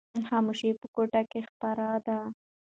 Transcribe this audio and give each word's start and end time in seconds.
خاموشي 0.29 0.69
په 0.79 0.85
کوټه 0.95 1.21
کې 1.31 1.39
خپره 1.49 1.87
ده. 2.05 2.19